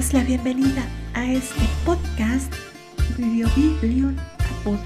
darles 0.00 0.14
la 0.14 0.24
bienvenida 0.24 0.82
a 1.12 1.24
este 1.26 1.60
podcast 1.84 2.50
Bibliobiblion 3.18 4.16
Apod 4.60 4.78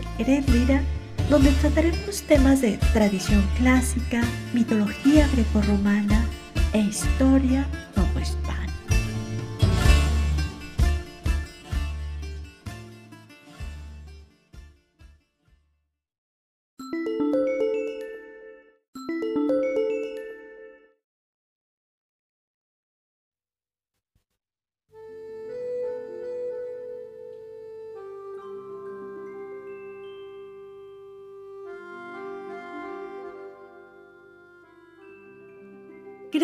donde 1.31 1.51
trataremos 1.53 2.23
temas 2.23 2.61
de 2.63 2.79
tradición 2.93 3.43
clásica, 3.57 4.23
mitología 4.53 5.29
grecorromana 5.29 6.25
e 6.73 6.81
historia 6.81 7.65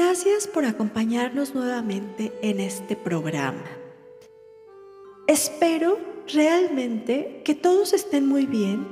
Gracias 0.03 0.47
por 0.47 0.65
acompañarnos 0.65 1.55
nuevamente 1.55 2.33
en 2.41 2.59
este 2.59 2.97
programa. 2.97 3.67
Espero 5.27 5.99
realmente 6.27 7.43
que 7.45 7.55
todos 7.55 7.93
estén 7.93 8.27
muy 8.27 8.47
bien 8.47 8.87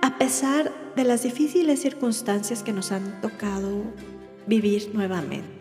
a 0.00 0.16
pesar 0.16 0.72
de 0.94 1.02
las 1.02 1.24
difíciles 1.24 1.80
circunstancias 1.80 2.62
que 2.62 2.72
nos 2.72 2.92
han 2.92 3.20
tocado 3.20 3.82
vivir 4.46 4.94
nuevamente. 4.94 5.58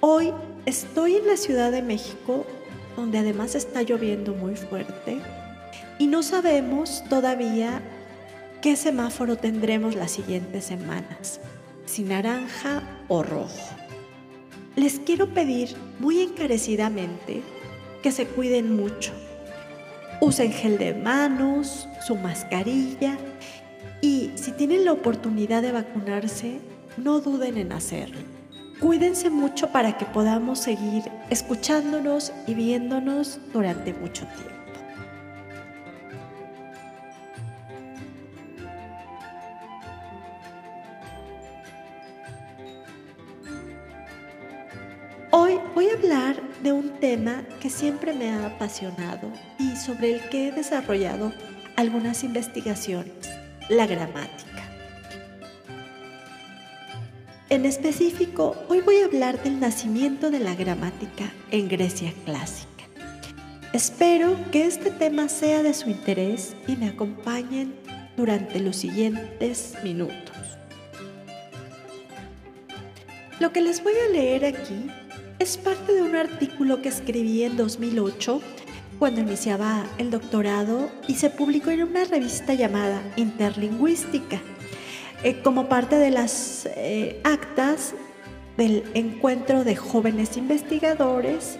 Hoy 0.00 0.32
estoy 0.64 1.16
en 1.16 1.26
la 1.26 1.36
Ciudad 1.36 1.70
de 1.72 1.82
México, 1.82 2.46
donde 2.96 3.18
además 3.18 3.54
está 3.54 3.82
lloviendo 3.82 4.32
muy 4.32 4.56
fuerte, 4.56 5.20
y 5.98 6.06
no 6.06 6.22
sabemos 6.22 7.04
todavía 7.10 7.82
qué 8.62 8.76
semáforo 8.76 9.36
tendremos 9.36 9.94
las 9.94 10.10
siguientes 10.10 10.64
semanas 10.64 11.38
si 11.92 12.04
naranja 12.04 12.82
o 13.12 13.22
rojo. 13.22 13.76
Les 14.74 14.98
quiero 14.98 15.34
pedir 15.34 15.76
muy 15.98 16.22
encarecidamente 16.22 17.42
que 18.02 18.10
se 18.10 18.26
cuiden 18.26 18.74
mucho. 18.74 19.12
Usen 20.20 20.50
gel 20.50 20.78
de 20.78 20.94
manos, 20.94 21.86
su 22.06 22.16
mascarilla 22.16 23.18
y 24.00 24.30
si 24.36 24.52
tienen 24.52 24.86
la 24.86 24.92
oportunidad 24.92 25.60
de 25.60 25.72
vacunarse, 25.72 26.60
no 26.96 27.20
duden 27.20 27.58
en 27.58 27.72
hacerlo. 27.72 28.16
Cuídense 28.80 29.28
mucho 29.28 29.68
para 29.68 29.98
que 29.98 30.06
podamos 30.06 30.58
seguir 30.60 31.02
escuchándonos 31.28 32.32
y 32.46 32.54
viéndonos 32.54 33.40
durante 33.52 33.92
mucho 33.92 34.24
tiempo. 34.26 34.61
Voy 45.74 45.88
a 45.88 45.94
hablar 45.94 46.36
de 46.62 46.72
un 46.72 46.90
tema 47.00 47.44
que 47.60 47.70
siempre 47.70 48.12
me 48.12 48.30
ha 48.30 48.46
apasionado 48.46 49.30
y 49.58 49.76
sobre 49.76 50.14
el 50.14 50.28
que 50.28 50.48
he 50.48 50.52
desarrollado 50.52 51.32
algunas 51.76 52.24
investigaciones, 52.24 53.14
la 53.68 53.86
gramática. 53.86 54.50
En 57.48 57.64
específico, 57.64 58.56
hoy 58.68 58.80
voy 58.80 58.96
a 58.96 59.06
hablar 59.06 59.42
del 59.42 59.60
nacimiento 59.60 60.30
de 60.30 60.40
la 60.40 60.54
gramática 60.54 61.32
en 61.50 61.68
Grecia 61.68 62.12
clásica. 62.24 62.68
Espero 63.72 64.36
que 64.50 64.66
este 64.66 64.90
tema 64.90 65.28
sea 65.28 65.62
de 65.62 65.72
su 65.72 65.88
interés 65.88 66.54
y 66.66 66.76
me 66.76 66.88
acompañen 66.88 67.74
durante 68.16 68.60
los 68.60 68.76
siguientes 68.76 69.74
minutos. 69.82 70.36
Lo 73.40 73.52
que 73.52 73.62
les 73.62 73.82
voy 73.82 73.94
a 74.08 74.12
leer 74.12 74.44
aquí 74.44 74.90
es 75.42 75.56
parte 75.56 75.92
de 75.92 76.02
un 76.02 76.14
artículo 76.14 76.80
que 76.82 76.88
escribí 76.88 77.42
en 77.42 77.56
2008 77.56 78.40
cuando 79.00 79.22
iniciaba 79.22 79.84
el 79.98 80.12
doctorado 80.12 80.88
y 81.08 81.16
se 81.16 81.30
publicó 81.30 81.70
en 81.70 81.82
una 81.82 82.04
revista 82.04 82.54
llamada 82.54 83.02
Interlingüística, 83.16 84.40
eh, 85.24 85.42
como 85.42 85.68
parte 85.68 85.96
de 85.96 86.10
las 86.10 86.68
eh, 86.76 87.20
actas 87.24 87.92
del 88.56 88.84
encuentro 88.94 89.64
de 89.64 89.74
jóvenes 89.74 90.36
investigadores 90.36 91.58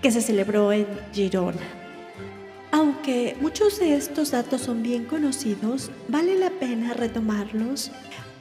que 0.00 0.10
se 0.10 0.22
celebró 0.22 0.72
en 0.72 0.86
Girona. 1.12 1.60
Aunque 2.70 3.36
muchos 3.42 3.78
de 3.78 3.94
estos 3.94 4.30
datos 4.30 4.62
son 4.62 4.82
bien 4.82 5.04
conocidos, 5.04 5.90
vale 6.08 6.38
la 6.38 6.48
pena 6.48 6.94
retomarlos 6.94 7.90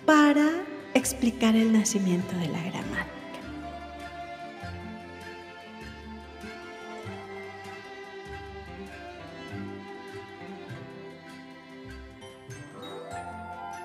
para 0.06 0.50
explicar 0.94 1.58
el 1.58 1.74
nacimiento 1.74 2.38
de 2.38 2.48
la 2.48 2.62
gramática. 2.62 3.16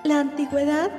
La 0.03 0.19
antigüedad 0.19 0.91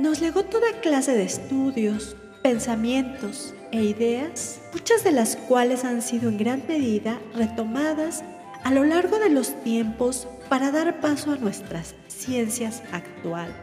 nos 0.00 0.20
legó 0.20 0.42
toda 0.42 0.80
clase 0.80 1.12
de 1.12 1.22
estudios, 1.22 2.16
pensamientos 2.42 3.54
e 3.70 3.84
ideas, 3.84 4.60
muchas 4.72 5.04
de 5.04 5.12
las 5.12 5.36
cuales 5.36 5.84
han 5.84 6.02
sido 6.02 6.28
en 6.28 6.38
gran 6.38 6.64
medida 6.66 7.20
retomadas 7.36 8.24
a 8.64 8.72
lo 8.72 8.82
largo 8.84 9.20
de 9.20 9.30
los 9.30 9.54
tiempos 9.62 10.26
para 10.48 10.72
dar 10.72 11.00
paso 11.00 11.30
a 11.30 11.36
nuestras 11.36 11.94
ciencias 12.08 12.82
actuales. 12.90 13.54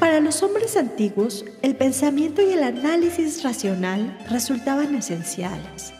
Para 0.00 0.18
los 0.18 0.42
hombres 0.42 0.76
antiguos, 0.76 1.44
el 1.62 1.76
pensamiento 1.76 2.42
y 2.42 2.54
el 2.54 2.64
análisis 2.64 3.44
racional 3.44 4.18
resultaban 4.28 4.96
esenciales. 4.96 5.92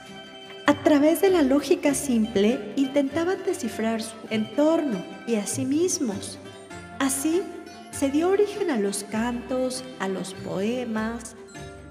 A 0.67 0.75
través 0.83 1.21
de 1.21 1.31
la 1.31 1.43
lógica 1.43 1.95
simple 1.95 2.73
intentaban 2.75 3.39
descifrar 3.47 4.03
su 4.03 4.17
entorno 4.31 5.05
y 5.29 5.37
a 5.37 5.47
sí 5.47 5.65
mismos. 5.65 6.41
Así, 6.99 7.43
se 7.97 8.11
dio 8.11 8.31
origen 8.31 8.71
a 8.71 8.79
los 8.79 9.05
cantos, 9.05 9.85
a 10.01 10.09
los 10.09 10.35
poemas, 10.35 11.37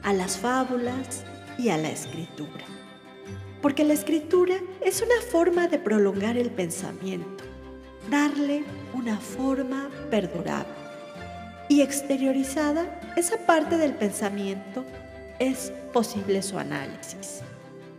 a 0.03 0.11
las 0.11 0.37
fábulas 0.37 1.23
y 1.57 1.69
a 1.69 1.77
la 1.77 1.89
escritura. 1.89 2.65
Porque 3.61 3.85
la 3.85 3.93
escritura 3.93 4.55
es 4.81 5.01
una 5.01 5.21
forma 5.31 5.67
de 5.67 5.79
prolongar 5.79 6.37
el 6.37 6.51
pensamiento, 6.51 7.45
darle 8.11 8.63
una 8.93 9.17
forma 9.17 9.89
perdurable. 10.09 10.73
Y 11.69 11.81
exteriorizada, 11.81 12.99
esa 13.15 13.37
parte 13.45 13.77
del 13.77 13.93
pensamiento 13.93 14.83
es 15.39 15.71
posible 15.93 16.41
su 16.41 16.57
análisis. 16.57 17.39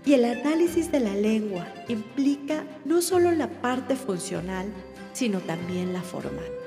Y 0.05 0.13
el 0.13 0.27
análisis 0.27 0.93
de 0.93 1.01
la 1.01 1.15
lengua 1.15 1.67
implica 1.89 2.65
no 2.85 3.01
solo 3.01 3.33
la 3.33 3.49
parte 3.49 3.97
funcional, 3.97 4.67
sino 5.15 5.41
también 5.41 5.95
la 5.95 6.03
formal. 6.03 6.64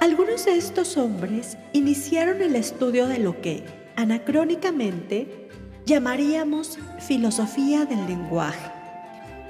Algunos 0.00 0.44
de 0.44 0.56
estos 0.56 0.98
hombres 0.98 1.56
iniciaron 1.72 2.42
el 2.42 2.54
estudio 2.54 3.06
de 3.08 3.18
lo 3.18 3.40
que, 3.40 3.64
anacrónicamente, 3.96 5.48
llamaríamos 5.86 6.78
filosofía 6.98 7.86
del 7.86 8.06
lenguaje. 8.06 8.70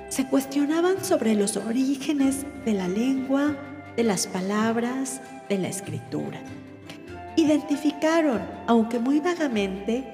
Se 0.09 0.29
cuestionaban 0.29 1.05
sobre 1.05 1.35
los 1.35 1.57
orígenes 1.57 2.47
de 2.65 2.75
la 2.75 2.87
lengua, 2.87 3.57
de 3.97 4.05
las 4.05 4.29
palabras, 4.29 5.21
de 5.49 5.59
la 5.59 5.69
escritura. 5.69 6.39
Identificaron, 7.35 8.41
aunque 8.69 9.01
muy 9.01 9.19
vagamente, 9.19 10.05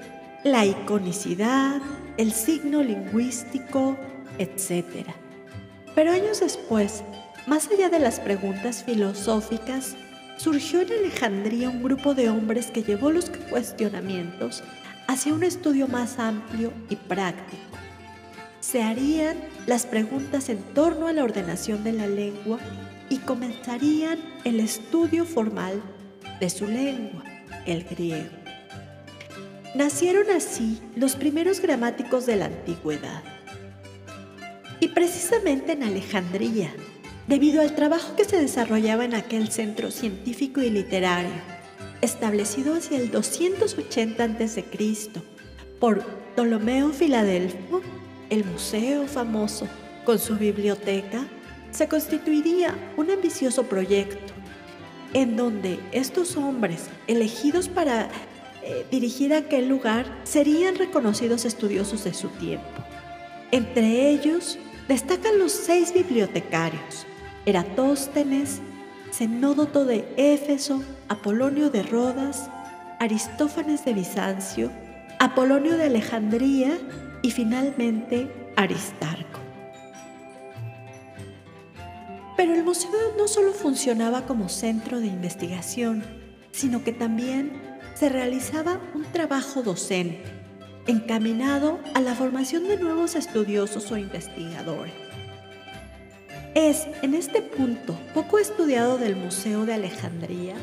la 0.43 0.65
iconicidad, 0.65 1.79
el 2.17 2.31
signo 2.31 2.81
lingüístico, 2.81 3.97
etc. 4.39 5.07
Pero 5.93 6.11
años 6.11 6.39
después, 6.39 7.03
más 7.45 7.69
allá 7.69 7.89
de 7.89 7.99
las 7.99 8.19
preguntas 8.19 8.83
filosóficas, 8.83 9.95
surgió 10.43 10.81
en 10.81 10.91
Alejandría 10.91 11.69
un 11.69 11.81
grupo 11.81 12.13
de 12.13 12.29
hombres 12.29 12.69
que 12.69 12.83
llevó 12.83 13.11
los 13.11 13.29
cuestionamientos 13.49 14.61
hacia 15.07 15.33
un 15.33 15.41
estudio 15.41 15.87
más 15.87 16.19
amplio 16.19 16.73
y 16.89 16.97
práctico. 16.97 17.61
Se 18.59 18.83
harían 18.83 19.37
las 19.67 19.85
preguntas 19.85 20.49
en 20.49 20.57
torno 20.73 21.07
a 21.07 21.13
la 21.13 21.23
ordenación 21.23 21.85
de 21.85 21.93
la 21.93 22.07
lengua 22.07 22.59
y 23.09 23.19
comenzarían 23.19 24.19
el 24.43 24.59
estudio 24.59 25.23
formal 25.23 25.81
de 26.41 26.49
su 26.49 26.67
lengua, 26.67 27.23
el 27.65 27.85
griego. 27.85 28.35
Nacieron 29.75 30.29
así 30.29 30.81
los 30.97 31.15
primeros 31.15 31.61
gramáticos 31.61 32.25
de 32.25 32.35
la 32.35 32.45
antigüedad. 32.45 33.23
Y 34.81 34.89
precisamente 34.89 35.71
en 35.71 35.83
Alejandría, 35.83 36.73
debido 37.27 37.61
al 37.61 37.75
trabajo 37.75 38.15
que 38.15 38.25
se 38.25 38.39
desarrollaba 38.39 39.05
en 39.05 39.13
aquel 39.13 39.49
centro 39.49 39.91
científico 39.91 40.61
y 40.61 40.69
literario, 40.69 41.31
establecido 42.01 42.75
hacia 42.75 42.97
el 42.97 43.11
280 43.11 44.23
a.C. 44.23 44.65
por 45.79 46.03
Ptolomeo 46.35 46.89
Filadelfo, 46.89 47.81
el 48.29 48.43
museo 48.45 49.07
famoso 49.07 49.67
con 50.03 50.19
su 50.19 50.35
biblioteca, 50.35 51.25
se 51.71 51.87
constituiría 51.87 52.75
un 52.97 53.09
ambicioso 53.09 53.63
proyecto 53.63 54.33
en 55.13 55.37
donde 55.37 55.79
estos 55.91 56.37
hombres 56.37 56.87
elegidos 57.07 57.69
para 57.69 58.09
eh, 58.63 58.85
dirigir 58.91 59.33
aquel 59.33 59.67
lugar 59.67 60.05
serían 60.23 60.75
reconocidos 60.75 61.45
estudiosos 61.45 62.03
de 62.03 62.13
su 62.13 62.29
tiempo. 62.29 62.65
Entre 63.51 64.09
ellos 64.09 64.57
destacan 64.87 65.37
los 65.37 65.51
seis 65.51 65.93
bibliotecarios, 65.93 67.05
Eratóstenes, 67.45 68.61
Zenódoto 69.11 69.85
de 69.85 70.07
Éfeso, 70.17 70.81
Apolonio 71.09 71.69
de 71.69 71.83
Rodas, 71.83 72.49
Aristófanes 72.99 73.83
de 73.85 73.93
Bizancio, 73.93 74.71
Apolonio 75.19 75.77
de 75.77 75.83
Alejandría 75.83 76.77
y 77.21 77.31
finalmente 77.31 78.31
Aristarco. 78.55 79.39
Pero 82.37 82.53
el 82.53 82.63
museo 82.63 82.89
no 83.17 83.27
solo 83.27 83.51
funcionaba 83.51 84.25
como 84.25 84.49
centro 84.49 84.99
de 84.99 85.07
investigación, 85.07 86.03
sino 86.51 86.83
que 86.83 86.93
también 86.93 87.51
se 87.93 88.09
realizaba 88.09 88.79
un 88.95 89.03
trabajo 89.03 89.61
docente 89.63 90.23
encaminado 90.87 91.79
a 91.93 92.01
la 92.01 92.15
formación 92.15 92.67
de 92.67 92.77
nuevos 92.77 93.15
estudiosos 93.15 93.91
o 93.91 93.97
investigadores. 93.97 95.12
Es 96.55 96.87
en 97.01 97.15
este 97.15 97.41
punto 97.41 97.97
poco 98.13 98.37
estudiado 98.37 98.97
del 98.97 99.15
Museo 99.15 99.65
de 99.65 99.73
Alejandría 99.73 100.55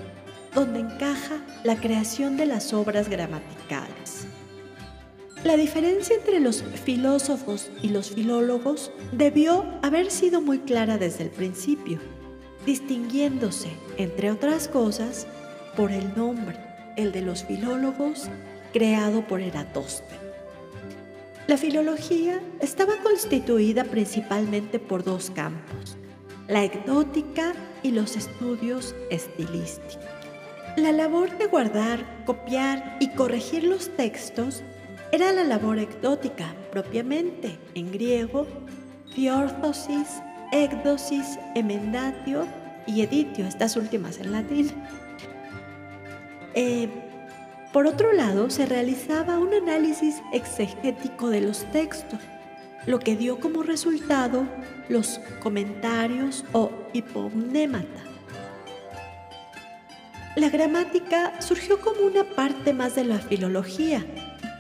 donde 0.55 0.81
encaja 0.81 1.45
la 1.65 1.77
creación 1.77 2.37
de 2.37 2.47
las 2.47 2.73
obras 2.73 3.09
gramaticales. 3.09 4.27
La 5.45 5.57
diferencia 5.57 6.17
entre 6.17 6.41
los 6.41 6.63
filósofos 6.63 7.71
y 7.83 7.89
los 7.89 8.11
filólogos 8.11 8.93
debió 9.13 9.65
haber 9.83 10.11
sido 10.11 10.43
muy 10.43 10.59
clara 10.59 10.99
desde 10.99 11.25
el 11.25 11.31
principio, 11.31 11.99
distinguiéndose, 12.67 13.71
entre 13.97 14.31
otras 14.31 14.69
cosas, 14.69 15.27
por 15.77 15.93
el 15.93 16.15
nombre, 16.15 16.59
el 16.97 17.13
de 17.13 17.23
los 17.23 17.45
filólogos, 17.45 18.29
creado 18.73 19.27
por 19.27 19.41
Eratóstenes. 19.41 20.30
La 21.51 21.57
filología 21.57 22.41
estaba 22.61 22.93
constituida 23.03 23.83
principalmente 23.83 24.79
por 24.79 25.03
dos 25.03 25.33
campos, 25.33 25.97
la 26.47 26.63
ecdótica 26.63 27.55
y 27.83 27.91
los 27.91 28.15
estudios 28.15 28.95
estilísticos. 29.11 29.99
La 30.77 30.93
labor 30.93 31.37
de 31.39 31.47
guardar, 31.47 32.25
copiar 32.25 32.99
y 33.01 33.09
corregir 33.15 33.65
los 33.65 33.89
textos 33.97 34.63
era 35.11 35.33
la 35.33 35.43
labor 35.43 35.81
ecdótica 35.81 36.55
propiamente, 36.71 37.59
en 37.75 37.91
griego, 37.91 38.47
diórtosis, 39.17 40.23
ecdosis, 40.53 41.37
emendatio 41.57 42.47
y 42.87 43.01
editio, 43.01 43.45
estas 43.45 43.75
últimas 43.75 44.19
en 44.21 44.31
latín. 44.31 44.71
Eh, 46.55 47.10
por 47.73 47.87
otro 47.87 48.13
lado, 48.13 48.51
se 48.51 48.67
realizaba 48.67 49.39
un 49.39 49.55
análisis 49.55 50.23
exegético 50.33 51.31
de 51.31 51.41
los 51.41 51.71
textos, 51.71 52.19
lo 52.87 52.99
que 52.99 53.15
dio 53.17 53.39
como 53.39 53.63
resultado 53.63 54.45
los 54.89 55.21
comentarios 55.41 56.45
o 56.53 56.73
hipomnémata. 56.93 58.03
La 60.37 60.49
gramática 60.49 61.41
surgió 61.41 61.81
como 61.81 62.03
una 62.03 62.25
parte 62.25 62.73
más 62.73 62.95
de 62.95 63.05
la 63.05 63.19
filología, 63.19 64.05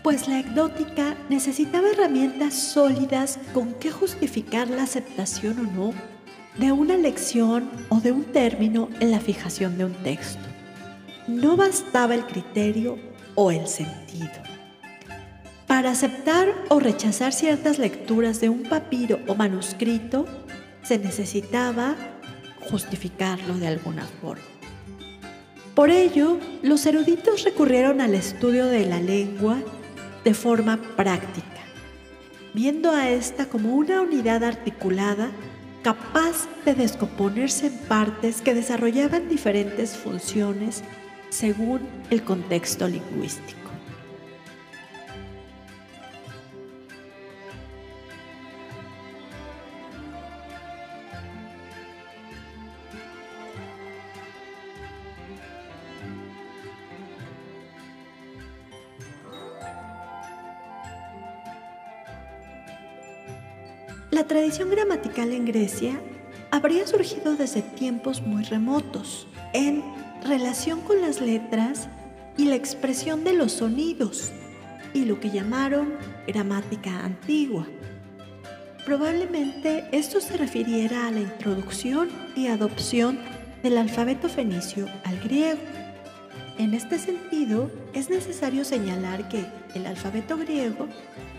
pues 0.02 0.28
la 0.28 0.40
ecdótica 0.40 1.16
necesitaba 1.28 1.90
herramientas 1.90 2.54
sólidas 2.54 3.38
con 3.52 3.74
que 3.74 3.90
justificar 3.90 4.68
la 4.68 4.84
aceptación 4.84 5.58
o 5.58 5.62
no 5.62 5.94
de 6.58 6.72
una 6.72 6.96
lección 6.96 7.70
o 7.88 8.00
de 8.00 8.12
un 8.12 8.24
término 8.24 8.88
en 9.00 9.10
la 9.10 9.20
fijación 9.20 9.78
de 9.78 9.86
un 9.86 9.94
texto. 9.94 10.49
No 11.30 11.56
bastaba 11.56 12.16
el 12.16 12.26
criterio 12.26 12.98
o 13.36 13.52
el 13.52 13.68
sentido. 13.68 14.32
Para 15.68 15.92
aceptar 15.92 16.48
o 16.70 16.80
rechazar 16.80 17.32
ciertas 17.32 17.78
lecturas 17.78 18.40
de 18.40 18.48
un 18.48 18.64
papiro 18.64 19.20
o 19.28 19.36
manuscrito, 19.36 20.26
se 20.82 20.98
necesitaba 20.98 21.94
justificarlo 22.68 23.54
de 23.58 23.68
alguna 23.68 24.04
forma. 24.20 24.42
Por 25.76 25.90
ello, 25.90 26.40
los 26.62 26.84
eruditos 26.84 27.44
recurrieron 27.44 28.00
al 28.00 28.16
estudio 28.16 28.66
de 28.66 28.86
la 28.86 29.00
lengua 29.00 29.58
de 30.24 30.34
forma 30.34 30.80
práctica, 30.96 31.62
viendo 32.54 32.90
a 32.90 33.08
esta 33.08 33.46
como 33.46 33.76
una 33.76 34.00
unidad 34.00 34.42
articulada 34.42 35.30
capaz 35.84 36.48
de 36.64 36.74
descomponerse 36.74 37.68
en 37.68 37.78
partes 37.86 38.42
que 38.42 38.52
desarrollaban 38.52 39.28
diferentes 39.28 39.96
funciones 39.96 40.82
según 41.30 41.80
el 42.10 42.22
contexto 42.22 42.86
lingüístico. 42.86 43.60
La 64.10 64.26
tradición 64.26 64.70
gramatical 64.70 65.32
en 65.32 65.46
Grecia 65.46 65.98
habría 66.50 66.86
surgido 66.86 67.36
desde 67.36 67.62
tiempos 67.62 68.20
muy 68.20 68.42
remotos, 68.42 69.26
en 69.54 69.82
relación 70.30 70.80
con 70.82 71.02
las 71.02 71.20
letras 71.20 71.88
y 72.36 72.44
la 72.44 72.54
expresión 72.54 73.24
de 73.24 73.32
los 73.32 73.50
sonidos, 73.50 74.30
y 74.94 75.04
lo 75.04 75.18
que 75.18 75.30
llamaron 75.30 75.94
gramática 76.24 77.04
antigua. 77.04 77.66
Probablemente 78.86 79.88
esto 79.90 80.20
se 80.20 80.36
refiriera 80.36 81.08
a 81.08 81.10
la 81.10 81.20
introducción 81.20 82.10
y 82.36 82.46
adopción 82.46 83.18
del 83.64 83.76
alfabeto 83.76 84.28
fenicio 84.28 84.86
al 85.04 85.18
griego. 85.18 85.60
En 86.58 86.74
este 86.74 87.00
sentido, 87.00 87.68
es 87.92 88.08
necesario 88.08 88.64
señalar 88.64 89.28
que 89.28 89.44
el 89.74 89.84
alfabeto 89.84 90.36
griego, 90.36 90.86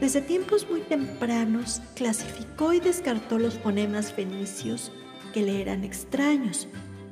desde 0.01 0.19
tiempos 0.19 0.69
muy 0.69 0.81
tempranos, 0.81 1.81
clasificó 1.95 2.73
y 2.73 2.81
descartó 2.81 3.39
los 3.39 3.57
fonemas 3.57 4.11
fenicios 4.11 4.91
que 5.33 5.43
le 5.43 5.61
eran 5.61 5.85
extraños 5.85 6.67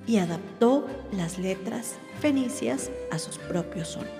y 0.09 0.17
adaptó 0.17 0.87
las 1.11 1.37
letras 1.37 1.97
fenicias 2.19 2.89
a 3.11 3.19
sus 3.19 3.37
propios 3.37 3.89
sonidos. 3.89 4.15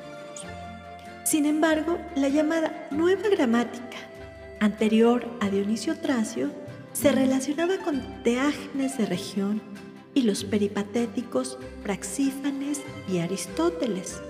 Sin 1.23 1.47
embargo, 1.47 1.97
la 2.15 2.29
llamada 2.29 2.87
nueva 2.91 3.27
gramática, 3.27 3.97
anterior 4.59 5.25
a 5.39 5.49
Dionisio 5.49 5.97
Tracio, 5.97 6.51
se 6.93 7.11
relacionaba 7.11 7.79
con 7.79 8.21
Teágenes 8.21 8.99
de 8.99 9.07
región 9.07 9.63
y 10.13 10.21
los 10.21 10.43
peripatéticos 10.43 11.57
Praxífanes 11.81 12.81
y 13.11 13.17
Aristóteles, 13.17 14.21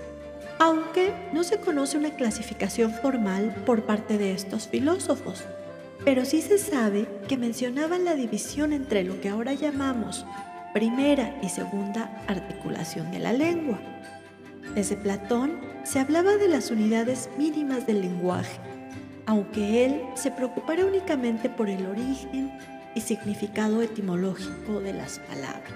aunque 0.58 1.12
no 1.34 1.44
se 1.44 1.60
conoce 1.60 1.98
una 1.98 2.16
clasificación 2.16 2.90
formal 2.90 3.54
por 3.66 3.82
parte 3.82 4.16
de 4.16 4.32
estos 4.32 4.66
filósofos, 4.66 5.44
pero 6.06 6.24
sí 6.24 6.40
se 6.40 6.56
sabe 6.56 7.06
que 7.28 7.36
mencionaban 7.36 8.06
la 8.06 8.14
división 8.14 8.72
entre 8.72 9.04
lo 9.04 9.20
que 9.20 9.28
ahora 9.28 9.52
llamamos 9.52 10.24
primera 10.72 11.34
y 11.42 11.48
segunda 11.48 12.10
articulación 12.26 13.10
de 13.10 13.18
la 13.18 13.32
lengua. 13.32 13.78
Desde 14.74 14.96
Platón 14.96 15.60
se 15.84 15.98
hablaba 15.98 16.36
de 16.36 16.48
las 16.48 16.70
unidades 16.70 17.28
mínimas 17.36 17.86
del 17.86 18.02
lenguaje, 18.02 18.58
aunque 19.26 19.84
él 19.84 20.02
se 20.14 20.30
preocupara 20.30 20.84
únicamente 20.84 21.48
por 21.48 21.68
el 21.68 21.86
origen 21.86 22.52
y 22.94 23.00
significado 23.00 23.82
etimológico 23.82 24.80
de 24.80 24.92
las 24.92 25.18
palabras. 25.20 25.72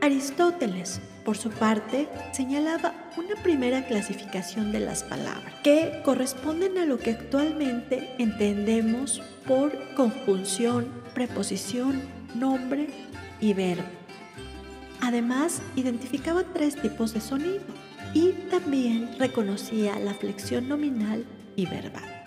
Aristóteles, 0.00 1.00
por 1.24 1.36
su 1.36 1.50
parte, 1.50 2.08
señalaba 2.32 2.94
una 3.16 3.40
primera 3.42 3.84
clasificación 3.86 4.72
de 4.72 4.80
las 4.80 5.04
palabras, 5.04 5.54
que 5.62 6.00
corresponden 6.04 6.76
a 6.78 6.86
lo 6.86 6.98
que 6.98 7.12
actualmente 7.12 8.14
entendemos 8.18 9.22
por 9.46 9.94
conjunción, 9.94 10.88
preposición, 11.14 12.02
nombre 12.34 12.88
Además, 15.00 15.60
identificaba 15.74 16.44
tres 16.44 16.80
tipos 16.80 17.12
de 17.12 17.20
sonido 17.20 17.64
y 18.14 18.30
también 18.50 19.10
reconocía 19.18 19.98
la 19.98 20.14
flexión 20.14 20.68
nominal 20.68 21.26
y 21.56 21.66
verbal. 21.66 22.24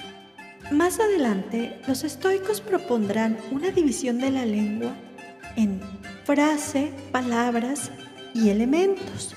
Más 0.72 1.00
adelante, 1.00 1.80
los 1.88 2.04
estoicos 2.04 2.60
propondrán 2.60 3.38
una 3.52 3.72
división 3.72 4.20
de 4.20 4.32
la 4.32 4.46
lengua 4.46 4.94
en 5.56 5.80
frase, 6.26 6.92
palabras 7.12 7.92
y 8.34 8.50
elementos, 8.50 9.36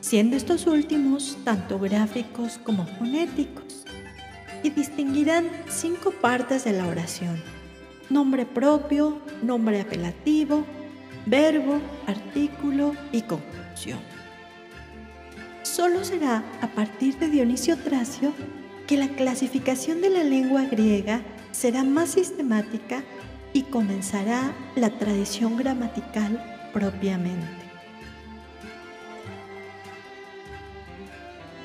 siendo 0.00 0.36
estos 0.36 0.66
últimos 0.66 1.38
tanto 1.44 1.78
gráficos 1.78 2.58
como 2.58 2.86
fonéticos. 2.86 3.84
y 4.62 4.68
distinguirán 4.68 5.48
cinco 5.70 6.10
partes 6.10 6.64
de 6.64 6.72
la 6.72 6.86
oración. 6.86 7.40
Nombre 8.10 8.44
propio, 8.44 9.18
nombre 9.42 9.80
apelativo, 9.80 10.66
verbo, 11.26 11.80
artículo 12.06 12.94
y 13.12 13.22
conclusión. 13.22 13.98
Solo 15.62 16.04
será 16.04 16.42
a 16.60 16.68
partir 16.68 17.18
de 17.18 17.28
Dionisio 17.28 17.76
Tracio 17.76 18.32
que 18.86 18.96
la 18.96 19.08
clasificación 19.08 20.00
de 20.00 20.10
la 20.10 20.24
lengua 20.24 20.64
griega 20.64 21.22
será 21.52 21.84
más 21.84 22.10
sistemática 22.10 23.04
y 23.52 23.62
comenzará 23.62 24.52
la 24.74 24.90
tradición 24.90 25.56
gramatical 25.56 26.42
propiamente. 26.72 27.60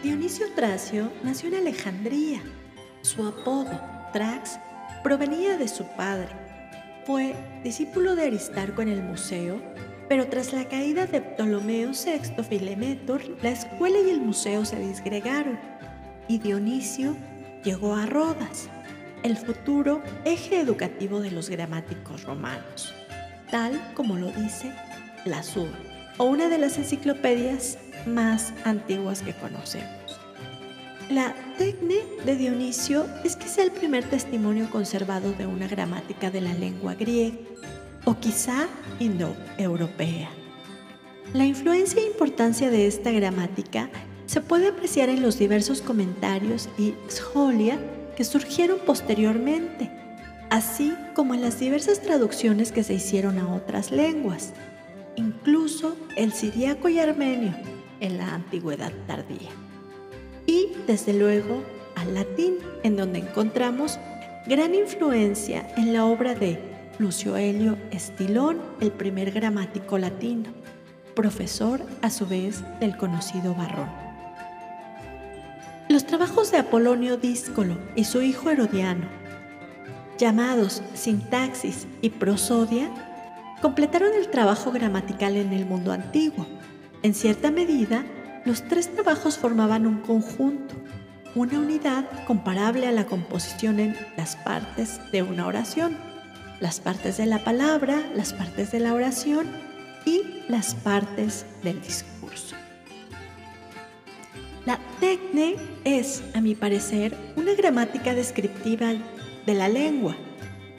Dionisio 0.03 0.45
Tracio 0.53 1.11
nació 1.23 1.49
en 1.49 1.55
Alejandría. 1.55 2.41
Su 3.01 3.25
apodo, 3.25 3.81
Trax, 4.13 4.59
provenía 5.03 5.57
de 5.57 5.67
su 5.67 5.83
padre. 5.95 6.44
Fue 7.05 7.35
discípulo 7.63 8.15
de 8.15 8.25
Aristarco 8.25 8.81
en 8.81 8.89
el 8.89 9.03
museo, 9.03 9.61
pero 10.09 10.25
tras 10.27 10.53
la 10.53 10.65
caída 10.65 11.05
de 11.05 11.21
Ptolomeo 11.21 11.91
VI 11.91 12.43
Filemétor, 12.43 13.21
la 13.43 13.51
escuela 13.51 13.99
y 13.99 14.09
el 14.09 14.21
museo 14.21 14.65
se 14.65 14.79
disgregaron 14.79 15.59
y 16.27 16.39
Dionisio 16.39 17.15
llegó 17.63 17.93
a 17.93 18.07
Rodas, 18.07 18.69
el 19.21 19.37
futuro 19.37 20.01
eje 20.25 20.59
educativo 20.59 21.19
de 21.21 21.29
los 21.29 21.47
gramáticos 21.47 22.23
romanos, 22.23 22.95
tal 23.51 23.79
como 23.93 24.15
lo 24.15 24.31
dice 24.31 24.73
la 25.25 25.43
SUR, 25.43 25.69
o 26.17 26.23
una 26.23 26.49
de 26.49 26.57
las 26.57 26.79
enciclopedias 26.79 27.77
más 28.07 28.51
antiguas 28.63 29.21
que 29.21 29.33
conocemos. 29.33 30.04
La 31.09 31.35
tecne 31.59 31.97
de 32.25 32.35
Dionisio 32.35 33.05
es 33.23 33.35
quizá 33.35 33.61
el 33.61 33.69
primer 33.69 34.09
testimonio 34.09 34.71
conservado 34.71 35.33
de 35.33 35.45
una 35.45 35.67
gramática 35.67 36.31
de 36.31 36.41
la 36.41 36.53
lengua 36.55 36.95
griega, 36.95 37.37
o 38.05 38.17
quizá 38.17 38.67
indoeuropea. 38.99 40.29
La 41.33 41.45
influencia 41.45 42.01
e 42.01 42.07
importancia 42.07 42.71
de 42.71 42.87
esta 42.87 43.11
gramática 43.11 43.91
se 44.25 44.41
puede 44.41 44.69
apreciar 44.69 45.09
en 45.09 45.21
los 45.21 45.37
diversos 45.37 45.83
comentarios 45.83 46.69
y 46.75 46.95
scholia 47.07 47.79
que 48.17 48.23
surgieron 48.23 48.79
posteriormente, 48.83 49.91
así 50.49 50.95
como 51.13 51.35
en 51.35 51.41
las 51.41 51.59
diversas 51.59 52.01
traducciones 52.01 52.71
que 52.71 52.83
se 52.83 52.95
hicieron 52.95 53.37
a 53.37 53.53
otras 53.53 53.91
lenguas, 53.91 54.53
incluso 55.17 55.95
el 56.15 56.33
siríaco 56.33 56.89
y 56.89 56.99
armenio 56.99 57.53
en 57.99 58.17
la 58.17 58.33
antigüedad 58.33 58.91
tardía. 59.05 59.64
Y, 60.45 60.69
desde 60.87 61.13
luego, 61.13 61.63
al 61.95 62.13
latín, 62.13 62.55
en 62.83 62.95
donde 62.95 63.19
encontramos 63.19 63.99
gran 64.47 64.75
influencia 64.75 65.67
en 65.75 65.93
la 65.93 66.05
obra 66.05 66.35
de 66.35 66.59
Lucio 66.99 67.35
Helio 67.35 67.77
Estilón, 67.91 68.61
el 68.79 68.91
primer 68.91 69.31
gramático 69.31 69.97
latino, 69.97 70.49
profesor 71.15 71.81
a 72.01 72.09
su 72.09 72.27
vez 72.27 72.63
del 72.79 72.95
conocido 72.95 73.55
Barrón. 73.55 73.89
Los 75.89 76.05
trabajos 76.05 76.51
de 76.51 76.57
Apolonio 76.57 77.17
Díscolo 77.17 77.77
y 77.95 78.05
su 78.05 78.21
hijo 78.21 78.49
Herodiano, 78.49 79.07
llamados 80.17 80.81
Sintaxis 80.93 81.87
y 82.01 82.09
Prosodia, 82.09 82.89
completaron 83.61 84.13
el 84.13 84.29
trabajo 84.29 84.71
gramatical 84.71 85.35
en 85.37 85.53
el 85.53 85.65
mundo 85.65 85.91
antiguo. 85.91 86.45
En 87.03 87.13
cierta 87.13 87.51
medida, 87.51 88.03
los 88.45 88.67
tres 88.67 88.93
trabajos 88.93 89.37
formaban 89.37 89.87
un 89.87 89.99
conjunto, 90.01 90.75
una 91.33 91.59
unidad 91.59 92.05
comparable 92.25 92.87
a 92.87 92.91
la 92.91 93.05
composición 93.05 93.79
en 93.79 93.97
las 94.15 94.35
partes 94.35 95.01
de 95.11 95.23
una 95.23 95.47
oración, 95.47 95.97
las 96.59 96.79
partes 96.79 97.17
de 97.17 97.25
la 97.25 97.43
palabra, 97.43 98.01
las 98.15 98.33
partes 98.33 98.71
de 98.71 98.79
la 98.79 98.93
oración 98.93 99.47
y 100.05 100.21
las 100.47 100.75
partes 100.75 101.45
del 101.63 101.81
discurso. 101.81 102.55
La 104.65 104.79
tecne 104.99 105.55
es, 105.83 106.23
a 106.33 106.41
mi 106.41 106.55
parecer, 106.55 107.17
una 107.35 107.53
gramática 107.53 108.13
descriptiva 108.13 108.93
de 109.45 109.53
la 109.53 109.67
lengua, 109.67 110.15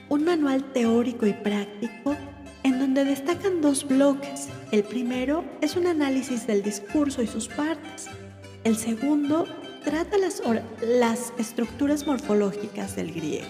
un 0.08 0.24
manual 0.24 0.72
teórico 0.72 1.26
y 1.26 1.32
práctico 1.32 2.16
en 2.66 2.80
donde 2.80 3.04
destacan 3.04 3.60
dos 3.60 3.86
bloques. 3.86 4.48
El 4.72 4.82
primero 4.82 5.44
es 5.60 5.76
un 5.76 5.86
análisis 5.86 6.48
del 6.48 6.64
discurso 6.64 7.22
y 7.22 7.28
sus 7.28 7.46
partes. 7.46 8.08
El 8.64 8.76
segundo 8.76 9.46
trata 9.84 10.18
las, 10.18 10.42
las 10.82 11.32
estructuras 11.38 12.08
morfológicas 12.08 12.96
del 12.96 13.12
griego. 13.12 13.46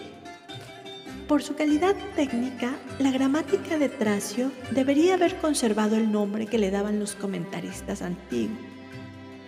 Por 1.26 1.42
su 1.42 1.54
calidad 1.54 1.96
técnica, 2.14 2.76
la 2.98 3.10
gramática 3.10 3.78
de 3.78 3.88
Tracio 3.88 4.52
debería 4.72 5.14
haber 5.14 5.36
conservado 5.38 5.96
el 5.96 6.12
nombre 6.12 6.46
que 6.46 6.58
le 6.58 6.70
daban 6.70 7.00
los 7.00 7.16
comentaristas 7.16 8.02
antiguos 8.02 8.76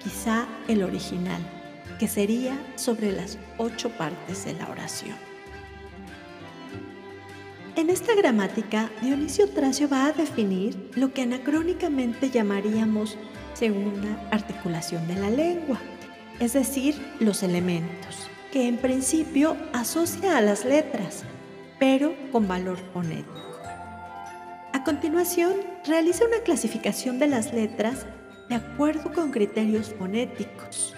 quizá 0.02 0.46
el 0.68 0.82
original, 0.82 1.42
que 1.98 2.08
sería 2.08 2.58
sobre 2.76 3.12
las 3.12 3.36
ocho 3.58 3.90
partes 3.90 4.46
de 4.46 4.54
la 4.54 4.70
oración. 4.70 5.16
En 7.78 7.90
esta 7.90 8.16
gramática, 8.16 8.90
Dionisio 9.02 9.48
Tracio 9.50 9.88
va 9.88 10.06
a 10.06 10.12
definir 10.12 10.90
lo 10.96 11.12
que 11.12 11.22
anacrónicamente 11.22 12.28
llamaríamos 12.28 13.16
segunda 13.54 14.20
articulación 14.32 15.06
de 15.06 15.14
la 15.14 15.30
lengua, 15.30 15.78
es 16.40 16.54
decir, 16.54 16.96
los 17.20 17.44
elementos, 17.44 18.28
que 18.50 18.66
en 18.66 18.78
principio 18.78 19.56
asocia 19.72 20.36
a 20.36 20.40
las 20.40 20.64
letras, 20.64 21.22
pero 21.78 22.16
con 22.32 22.48
valor 22.48 22.78
fonético. 22.92 23.60
A 24.72 24.82
continuación, 24.82 25.52
realiza 25.86 26.24
una 26.26 26.40
clasificación 26.40 27.20
de 27.20 27.28
las 27.28 27.52
letras 27.52 28.06
de 28.48 28.56
acuerdo 28.56 29.12
con 29.12 29.30
criterios 29.30 29.94
fonéticos. 29.96 30.96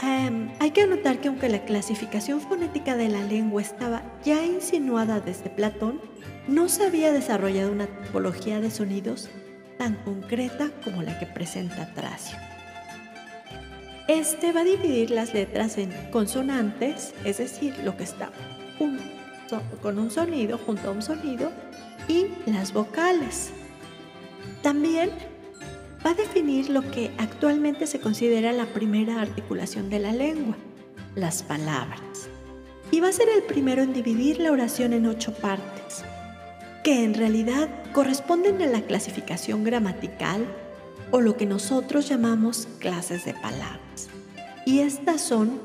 Em, 0.00 0.50
hay 0.60 0.70
que 0.70 0.82
anotar 0.82 1.20
que 1.20 1.28
aunque 1.28 1.48
la 1.48 1.64
clasificación 1.64 2.40
fonética 2.40 2.96
de 2.96 3.08
la 3.08 3.22
lengua 3.22 3.62
estaba 3.62 4.02
ya 4.24 4.44
insinuada 4.44 5.20
desde 5.20 5.50
Platón, 5.50 6.00
no 6.46 6.68
se 6.68 6.86
había 6.86 7.12
desarrollado 7.12 7.72
una 7.72 7.86
tipología 7.86 8.60
de 8.60 8.70
sonidos 8.70 9.28
tan 9.76 9.96
concreta 9.96 10.70
como 10.84 11.02
la 11.02 11.18
que 11.18 11.26
presenta 11.26 11.92
Tracio. 11.94 12.38
Este 14.06 14.52
va 14.52 14.60
a 14.60 14.64
dividir 14.64 15.10
las 15.10 15.34
letras 15.34 15.76
en 15.78 15.90
consonantes, 16.10 17.14
es 17.24 17.38
decir, 17.38 17.74
lo 17.84 17.96
que 17.96 18.04
está 18.04 18.30
con 19.82 19.98
un 19.98 20.10
sonido 20.10 20.58
junto 20.58 20.88
a 20.88 20.92
un 20.92 21.02
sonido, 21.02 21.50
y 22.08 22.28
las 22.46 22.72
vocales. 22.72 23.50
También 24.62 25.10
va 26.08 26.12
a 26.12 26.14
definir 26.14 26.70
lo 26.70 26.90
que 26.90 27.10
actualmente 27.18 27.86
se 27.86 28.00
considera 28.00 28.50
la 28.52 28.64
primera 28.64 29.20
articulación 29.20 29.90
de 29.90 29.98
la 29.98 30.10
lengua, 30.10 30.56
las 31.14 31.42
palabras. 31.42 32.30
Y 32.90 33.00
va 33.00 33.08
a 33.08 33.12
ser 33.12 33.28
el 33.28 33.42
primero 33.42 33.82
en 33.82 33.92
dividir 33.92 34.40
la 34.40 34.50
oración 34.50 34.94
en 34.94 35.04
ocho 35.04 35.34
partes, 35.34 36.04
que 36.82 37.04
en 37.04 37.12
realidad 37.12 37.68
corresponden 37.92 38.62
a 38.62 38.66
la 38.66 38.80
clasificación 38.80 39.64
gramatical 39.64 40.46
o 41.10 41.20
lo 41.20 41.36
que 41.36 41.44
nosotros 41.44 42.08
llamamos 42.08 42.66
clases 42.78 43.26
de 43.26 43.34
palabras. 43.34 44.08
Y 44.64 44.78
estas 44.78 45.20
son 45.20 45.60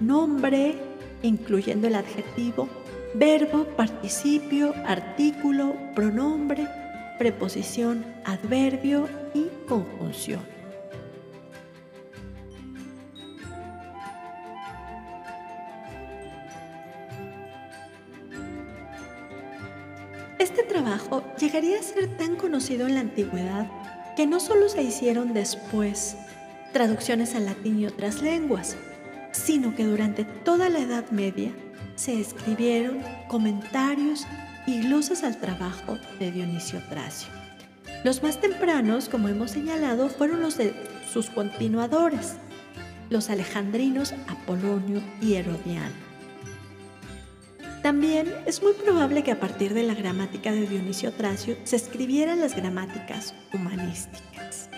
nombre, 0.00 0.74
incluyendo 1.20 1.88
el 1.88 1.96
adjetivo, 1.96 2.66
verbo, 3.12 3.64
participio, 3.76 4.72
artículo, 4.86 5.76
pronombre, 5.94 6.66
preposición, 7.18 8.06
adverbio 8.24 9.06
y 9.34 9.48
conjunción. 9.68 10.40
Este 20.38 20.64
trabajo 20.64 21.22
llegaría 21.38 21.78
a 21.78 21.82
ser 21.82 22.16
tan 22.16 22.36
conocido 22.36 22.88
en 22.88 22.94
la 22.94 23.00
antigüedad 23.00 23.70
que 24.16 24.26
no 24.26 24.40
solo 24.40 24.68
se 24.68 24.82
hicieron 24.82 25.32
después 25.32 26.16
traducciones 26.72 27.34
al 27.34 27.44
latín 27.46 27.78
y 27.78 27.86
otras 27.86 28.22
lenguas, 28.22 28.76
sino 29.30 29.74
que 29.74 29.84
durante 29.84 30.24
toda 30.24 30.68
la 30.68 30.80
Edad 30.80 31.10
Media 31.10 31.52
se 31.94 32.20
escribieron 32.20 33.00
comentarios 33.28 34.26
y 34.66 34.82
glosas 34.82 35.22
al 35.22 35.38
trabajo 35.38 35.98
de 36.18 36.32
Dionisio 36.32 36.80
Tracio. 36.88 37.28
Los 38.04 38.22
más 38.22 38.40
tempranos, 38.40 39.08
como 39.08 39.28
hemos 39.28 39.52
señalado, 39.52 40.08
fueron 40.08 40.42
los 40.42 40.58
de 40.58 40.74
sus 41.12 41.30
continuadores, 41.30 42.34
los 43.10 43.30
alejandrinos 43.30 44.12
Apolonio 44.26 45.00
y 45.20 45.34
Herodiano. 45.34 46.12
También 47.82 48.32
es 48.46 48.62
muy 48.62 48.72
probable 48.72 49.22
que 49.22 49.30
a 49.30 49.38
partir 49.40 49.72
de 49.74 49.84
la 49.84 49.94
gramática 49.94 50.50
de 50.50 50.66
Dionisio 50.66 51.12
Tracio 51.12 51.56
se 51.64 51.76
escribieran 51.76 52.40
las 52.40 52.56
gramáticas 52.56 53.34
humanísticas. 53.52 54.68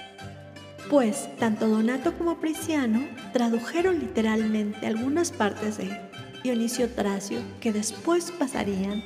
pues 0.91 1.29
tanto 1.39 1.67
Donato 1.67 2.17
como 2.17 2.39
Prisciano 2.41 3.01
tradujeron 3.33 4.01
literalmente 4.01 4.87
algunas 4.87 5.33
partes 5.33 5.79
de 5.79 5.99
Dionisio 6.43 6.91
Tracio 6.91 7.41
que 7.61 7.73
después 7.73 8.31
pasarían 8.31 9.03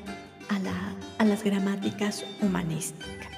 a, 0.48 0.58
a 1.22 1.24
las 1.24 1.44
gramáticas 1.44 2.24
humanísticas. 2.40 3.37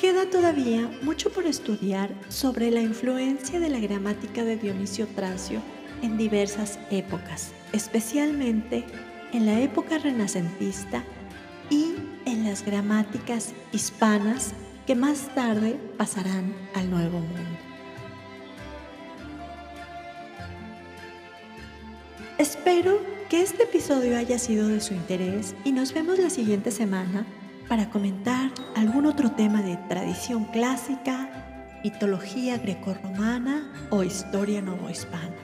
Queda 0.00 0.24
todavía 0.24 0.90
mucho 1.02 1.28
por 1.28 1.44
estudiar 1.44 2.10
sobre 2.30 2.70
la 2.70 2.80
influencia 2.80 3.60
de 3.60 3.68
la 3.68 3.78
gramática 3.78 4.44
de 4.44 4.56
Dionisio 4.56 5.06
Tracio 5.08 5.60
en 6.00 6.16
diversas 6.16 6.78
épocas, 6.90 7.52
especialmente 7.74 8.86
en 9.34 9.44
la 9.44 9.60
época 9.60 9.98
renacentista 9.98 11.04
y 11.68 11.96
en 12.24 12.44
las 12.44 12.64
gramáticas 12.64 13.52
hispanas 13.72 14.54
que 14.86 14.94
más 14.94 15.34
tarde 15.34 15.78
pasarán 15.98 16.54
al 16.74 16.88
Nuevo 16.88 17.18
Mundo. 17.18 17.58
Espero 22.38 23.00
que 23.28 23.42
este 23.42 23.64
episodio 23.64 24.16
haya 24.16 24.38
sido 24.38 24.66
de 24.66 24.80
su 24.80 24.94
interés 24.94 25.54
y 25.62 25.72
nos 25.72 25.92
vemos 25.92 26.18
la 26.18 26.30
siguiente 26.30 26.70
semana 26.70 27.26
para 27.70 27.88
comentar 27.88 28.50
algún 28.74 29.06
otro 29.06 29.30
tema 29.30 29.62
de 29.62 29.76
tradición 29.88 30.44
clásica, 30.46 31.30
mitología 31.84 32.58
grecorromana 32.58 33.70
o 33.90 34.02
historia 34.02 34.60
novohispana. 34.60 35.36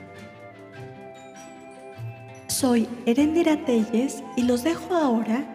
Soy 2.47 2.89
Erendira 3.05 3.63
Telles 3.63 4.21
y 4.35 4.41
los 4.41 4.65
dejo 4.65 4.93
ahora 4.93 5.45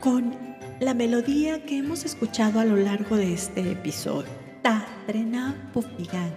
con 0.00 0.34
la 0.80 0.94
melodía 0.94 1.62
que 1.66 1.76
hemos 1.76 2.06
escuchado 2.06 2.58
a 2.58 2.64
lo 2.64 2.76
largo 2.76 3.16
de 3.16 3.34
este 3.34 3.72
episodio. 3.72 4.30
Ta 4.62 4.86
trena 5.06 5.70
Pufigan. 5.74 6.32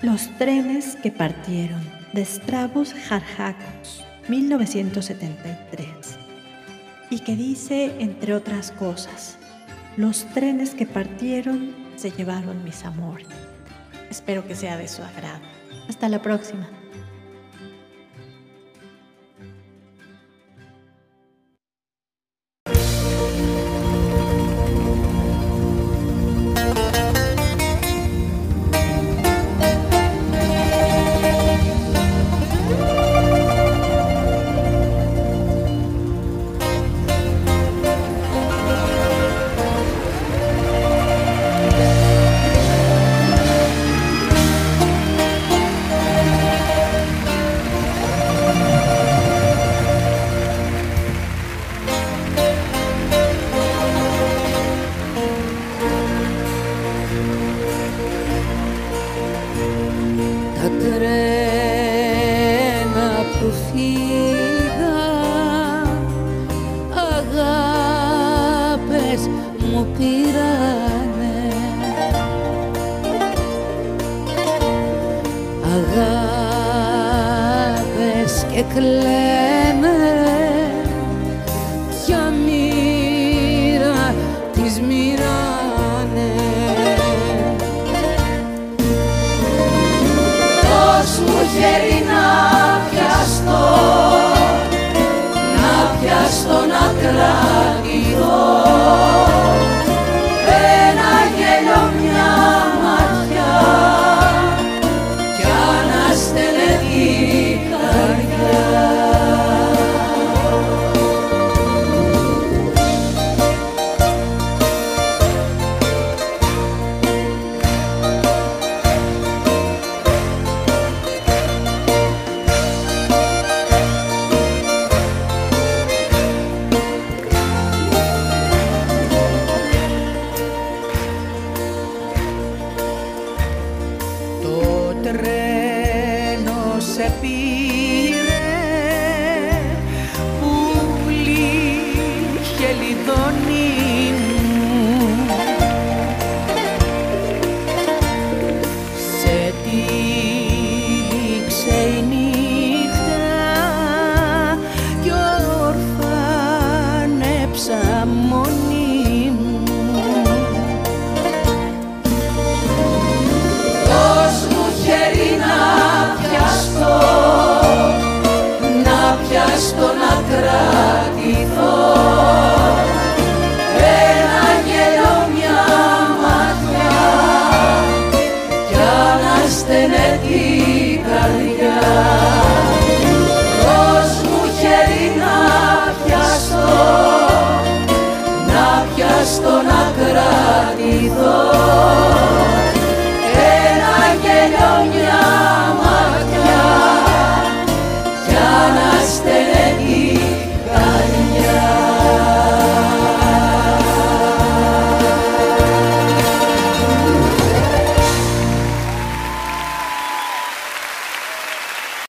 Los 0.00 0.30
trenes 0.38 0.96
que 0.96 1.12
partieron 1.12 1.82
de 2.14 2.24
Stravos 2.24 2.94
Jarjacos, 2.94 4.02
1973. 4.28 6.25
Y 7.10 7.20
que 7.20 7.36
dice, 7.36 7.94
entre 8.00 8.34
otras 8.34 8.72
cosas, 8.72 9.38
los 9.96 10.24
trenes 10.34 10.74
que 10.74 10.86
partieron 10.86 11.74
se 11.96 12.10
llevaron 12.10 12.64
mis 12.64 12.84
amores. 12.84 13.28
Espero 14.10 14.46
que 14.46 14.54
sea 14.54 14.76
de 14.76 14.88
su 14.88 15.02
agrado. 15.02 15.40
Hasta 15.88 16.08
la 16.08 16.20
próxima. 16.20 16.68
μου 69.76 69.86
πήρανε. 69.98 71.36
Αγάπες 75.96 77.26
και 78.52 78.62
κλαίγες 78.74 79.35